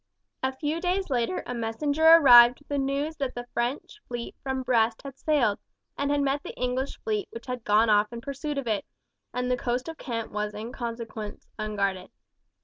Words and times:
A 0.41 0.51
few 0.55 0.81
days 0.81 1.11
later 1.11 1.43
a 1.45 1.53
messenger 1.53 2.03
arrived 2.03 2.57
with 2.61 2.67
the 2.69 2.79
news 2.79 3.17
that 3.17 3.35
the 3.35 3.45
French 3.53 3.99
fleet 4.07 4.35
from 4.41 4.63
Brest 4.63 5.03
had 5.03 5.19
sailed, 5.19 5.59
and 5.95 6.09
had 6.09 6.21
met 6.21 6.41
the 6.41 6.55
English 6.57 6.97
fleet 7.03 7.27
which 7.29 7.45
had 7.45 7.63
gone 7.63 7.87
off 7.87 8.11
in 8.11 8.19
pursuit 8.19 8.57
of 8.57 8.65
it, 8.67 8.83
and 9.31 9.51
the 9.51 9.55
coast 9.57 9.87
of 9.87 9.99
Kent 9.99 10.31
was 10.31 10.55
in 10.55 10.71
consequence 10.71 11.45
unguarded. 11.59 12.09